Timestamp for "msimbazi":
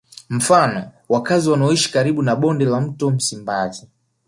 3.11-3.87